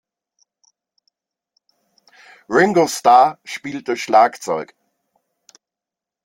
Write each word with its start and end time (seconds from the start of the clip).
Ringo 2.49 2.87
Starr 2.87 3.37
spielte 3.43 3.95
Schlagzeug. 3.95 4.73